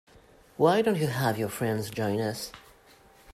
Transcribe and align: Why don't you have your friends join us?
Why 0.57 0.81
don't 0.81 0.97
you 0.97 1.05
have 1.05 1.37
your 1.37 1.49
friends 1.49 1.91
join 1.91 2.19
us? 2.21 2.51